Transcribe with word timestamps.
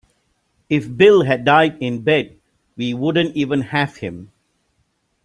If 0.67 0.97
Bill 0.97 1.25
had 1.25 1.45
died 1.45 1.77
in 1.79 2.01
bed 2.01 2.35
we 2.75 2.91
wouldn't 2.95 3.35
even 3.35 3.61
have 3.61 3.97
him. 3.97 4.31